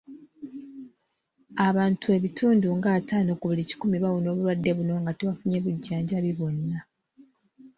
Abantu 1.67 2.05
ebitundu 2.17 2.67
nga 2.77 2.89
ataano 2.97 3.31
ku 3.39 3.43
buli 3.49 3.63
kikumi 3.69 3.97
bawona 4.03 4.27
obulwadde 4.29 4.71
buno 4.77 4.93
nga 5.01 5.11
tebafunye 5.15 5.57
bujjanjabi 5.63 6.31
bwonna. 6.37 6.79